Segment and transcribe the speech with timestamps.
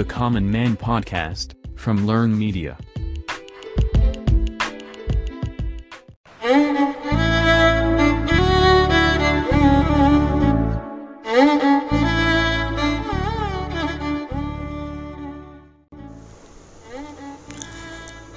[0.00, 1.46] the Common Man podcast
[1.84, 2.76] from Learn Media.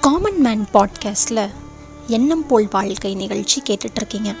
[0.00, 1.50] Common man பாட்காஸ்டில்
[2.06, 4.36] எண்ணம் போல் வாழ்க்கை நிகழ்ச்சி கேட்டுட்ருக்கீங்க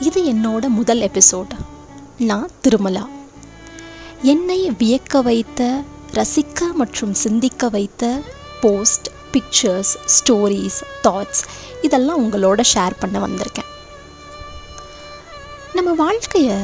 [0.00, 1.50] இது என்னோட முதல் எபிசோட்
[2.18, 3.08] நான் திருமலா.
[4.22, 5.82] என்னை வியக்க வைத்த
[6.18, 8.04] ரசிக்க மற்றும் சிந்திக்க வைத்த
[8.60, 11.42] போஸ்ட் பிக்சர்ஸ் ஸ்டோரிஸ் தாட்ஸ்
[11.82, 13.70] இதெல்லாம் உங்களோட ஷேர் பண்ண வந்திருக்கேன்.
[15.74, 16.58] நம்ம வாழ்க்கையை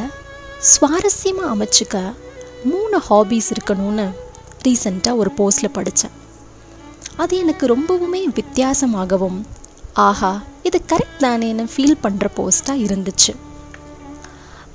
[0.71, 1.97] சுவாரஸ்யமாக அமைச்சுக்க
[2.65, 4.07] மூணு ஹாபீஸ் இருக்கணும்னு
[4.67, 6.15] ரீசண்டாக ஒரு போஸ்டில் படித்தேன்
[7.17, 9.41] அது எனக்கு ரொம்பவுமே வித்தியாசமாகவும்
[10.07, 10.31] ஆஹா
[10.63, 13.33] இது கரெக்ட் தானேன்னு ஃபீல் பண்ணுற போஸ்ட்டாக இருந்துச்சு.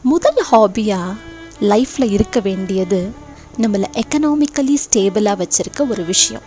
[0.03, 1.17] முதல் ஹாபியாக
[1.71, 2.99] லைஃப்பில் இருக்க வேண்டியது
[3.61, 6.45] நம்மளை எக்கனாமிக்கலி ஸ்டேபிளாக வச்சுருக்க ஒரு விஷயம்.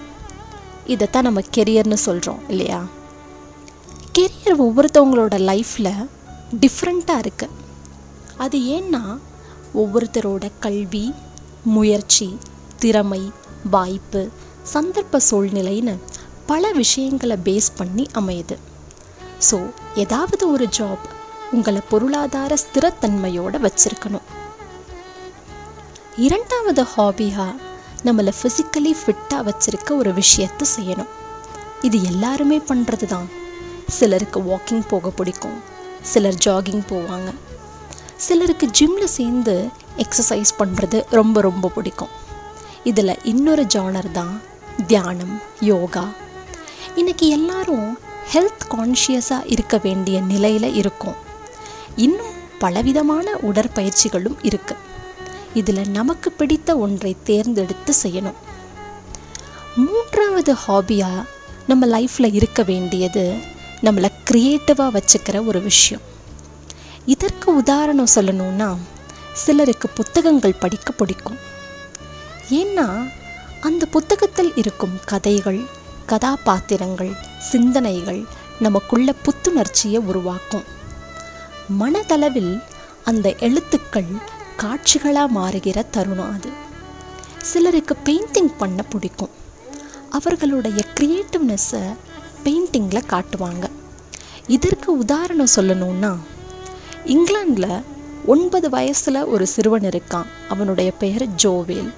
[0.86, 2.84] இதைத்தான் நம்ம கெரியர்னு சொல்கிறோம் இல்லையா?
[4.18, 6.08] கெரியர் ஒவ்வொருத்தவங்களோட லைஃப்பில்
[6.60, 7.58] டிஃப்ரெண்ட்டாக இருக்குது
[8.36, 9.02] அது ஏன்னா
[9.74, 11.14] ஒவ்வொருத்தரோட கல்வி
[11.62, 12.38] முயற்சி
[12.78, 13.22] திறமை
[13.70, 14.28] வாய்ப்பு
[14.72, 15.94] சந்தர்ப்ப சூழ்நிலைன்னு
[16.46, 18.56] பல விஷயங்களை பேஸ் பண்ணி அமையுது.
[19.50, 19.58] ஸோ
[19.94, 21.04] ஏதாவது ஒரு ஜாப்
[21.52, 24.28] உங்களை பொருளாதார ஸ்திரத்தன்மையோடு வச்சுருக்கணும்.
[26.16, 27.54] இரண்டாவது ஹாபியாக
[28.04, 31.08] நம்மளை ஃபிசிக்கலி ஃபிட்டாக வச்சிருக்க ஒரு விஷயத்தை செய்யணும்.
[31.82, 33.28] இது எல்லாருமே பண்ணுறது தான்
[33.88, 35.62] சிலருக்கு வாக்கிங் போக பிடிக்கும்.
[36.00, 37.34] சிலர் ஜாகிங் போவாங்க.
[38.16, 42.08] சிலருக்கு ஜிம்மில் சேர்ந்து எக்ஸசைஸ் பண்ணுறது ரொம்ப ரொம்ப பிடிக்கும்.
[42.84, 44.40] இதில் இன்னொரு ஜானர் தான்
[44.86, 46.08] தியானம் யோகா.
[46.94, 47.98] இன்னைக்கு எல்லாரும்
[48.32, 51.14] ஹெல்த் கான்ஷியஸாக இருக்க வேண்டிய நிலையில் இருக்கும்.
[51.96, 54.90] இன்னும் பலவிதமான உடற்பயிற்சிகளும் இருக்குது
[55.54, 58.40] இதில் நமக்கு பிடித்த ஒன்றை தேர்ந்தெடுத்து செய்யணும்.
[59.76, 61.24] மூன்றாவது ஹாபியாக
[61.66, 63.36] நம்ம லைஃப்பில் இருக்க வேண்டியது
[63.82, 66.02] நம்மளை க்ரியேட்டிவாக வச்சுக்கிற ஒரு விஷயம்.
[67.06, 68.76] இதற்கு உதாரணம் சொல்லணும்னா
[69.32, 71.38] சிலருக்கு புத்தகங்கள் படிக்க பிடிக்கும்.
[72.50, 73.12] ஏன்னா
[73.60, 75.64] அந்த புத்தகத்தில் இருக்கும் கதைகள்
[76.06, 78.24] கதாபாத்திரங்கள் சிந்தனைகள்
[78.60, 80.64] நமக்குள்ள புத்துணர்ச்சியை உருவாக்கும்.
[81.80, 82.62] மனதளவில்
[83.04, 86.50] அந்த எழுத்துக்கள் காட்சிகளாக மாறுகிற தருணம் அது.
[87.42, 89.30] சிலருக்கு பெயிண்டிங் பண்ண பிடிக்கும்.
[90.10, 91.96] அவர்களுடைய க்ரியேட்டிவ்னஸை
[92.44, 93.64] பெயிண்டிங்கில் காட்டுவாங்க.
[94.46, 96.16] இதற்கு உதாரணம் சொல்லணும்னா
[97.06, 97.82] இங்கிலாண்டில்
[98.26, 100.26] ஒன்பது வயசில் ஒரு சிறுவன் இருக்கான்.
[100.48, 101.92] அவனுடைய பெயர் ஜோவேல்.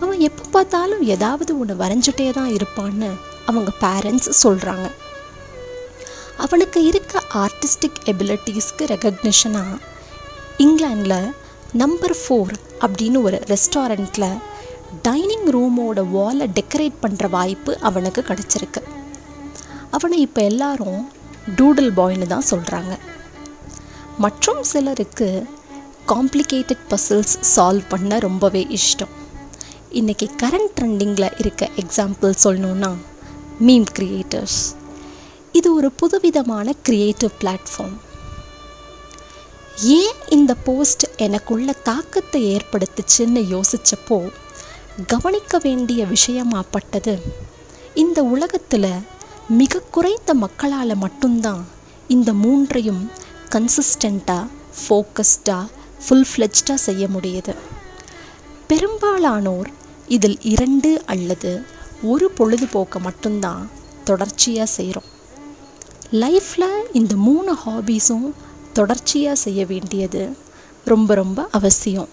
[0.00, 3.10] அவன் எப்போ பார்த்தாலும் ஏதாவது ஒன்று வரைஞ்சிட்டே தான் இருப்பான்னு
[3.46, 4.90] அவங்க பேரண்ட்ஸ் சொல்கிறாங்க
[6.36, 9.78] அவனுக்கு இருக்க ஆர்டிஸ்டிக் எபிலிட்டிஸ்க்கு ரெக்கக்னிஷனாக
[10.58, 11.32] இங்கிலாண்டில்
[11.80, 14.34] நம்பர் ஃபோர் அப்படின்னு ஒரு ரெஸ்டாரண்ட்டில்
[15.02, 18.82] டைனிங் ரூமோட வாலை டெக்கரேட் பண்ணுற வாய்ப்பு அவனுக்கு கிடச்சிருக்கு.
[19.90, 21.00] அவனை இப்போ எல்லாரும்
[21.56, 22.94] டூடல் பாய்னு தான் சொல்கிறாங்க
[24.18, 25.28] மற்றும் சிலருக்கு
[26.12, 29.14] காம்ப்ளிகேட்டட் பசில்ஸ் சால்வ் பண்ண ரொம்பவே இஷ்டம்.
[30.00, 32.92] இன்றைக்கி கரண்ட் ட்ரெண்டிங்கில் இருக்க எக்ஸாம்பிள் சொல்லணுன்னா
[33.66, 34.60] மீம் கிரியேட்டர்ஸ்
[35.58, 37.98] இது ஒரு புதுவிதமான கிரியேட்டிவ் பிளாட்ஃபார்ம்
[39.82, 44.30] ஏன் இந்த போஸ்ட் எனக்குள்ள தாக்கத்தை ஏற்படுத்துச்சுன்னு யோசித்தப்போ
[45.06, 47.20] கவனிக்க வேண்டிய விஷயமாப்பட்டது.
[47.94, 48.90] இந்த உலகத்தில்
[49.48, 51.66] மிக குறைந்த மக்களால் மட்டும்தான்
[52.08, 53.10] இந்த மூன்றையும்
[53.50, 54.46] கன்சிஸ்டண்ட்டாக
[54.80, 55.64] ஃபோக்கஸ்டாக
[56.06, 57.54] ஃபுல் ஃப்ளெஜ்டாக செய்ய முடியுது.
[58.66, 59.68] பெரும்பாலானோர்
[60.08, 61.64] இதில் இரண்டு அல்லது
[62.02, 63.70] ஒரு பொழுதுபோக்கை மட்டும்தான்
[64.04, 65.04] தொடர்ச்சியாக செய்கிறோம்
[66.12, 68.34] லைஃப்பில் இந்த மூணு ஹாபீஸும்
[68.74, 70.22] தொடர்ச்சியாக செய்ய வேண்டியது
[70.84, 72.08] ரொம்ப ரொம்ப அவசியம்.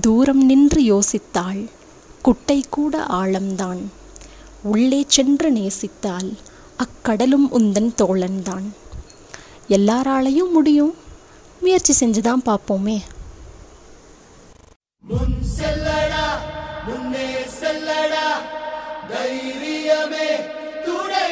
[0.00, 1.62] தூரம் நின்று யோசித்தால்
[2.22, 3.82] குட்டை கூட ஆழம்தான்.
[4.62, 6.30] உள்ளே சென்று நேசித்தால்
[6.76, 8.66] அக்கடலும் உந்தன் தோழன்தான்.
[9.68, 10.94] எல்லாராலையும் முடியும்.
[11.60, 12.98] முயற்சி செஞ்சு தான் பார்ப்போமே.
[15.08, 16.26] முன் செல்லடா
[16.86, 17.28] முன்னே
[17.60, 18.26] செல்லடா
[19.08, 20.28] தைரியமே
[20.84, 21.30] துணை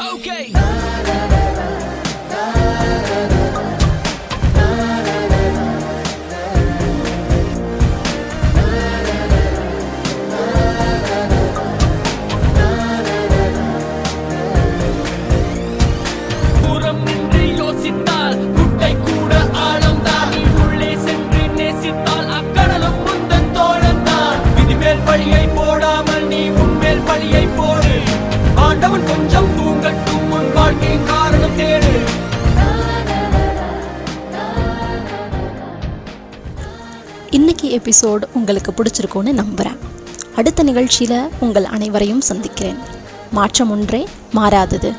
[0.00, 0.67] Okay.
[29.18, 31.92] கொஞ்சம் தூங்கட்டும் உன் வாழ்க்கை காரணம் தேடு.
[37.30, 39.78] இன்னைக்கு எபிசோடு உங்களுக்கு பிடிச்சிருக்கும்னு நம்புகிறேன்
[40.36, 42.78] அடுத்த நிகழ்ச்சியில் உங்கள் அனைவரையும் சந்திக்கிறேன்.
[43.30, 44.92] மாற்றம் ஒன்றே மாறாதது.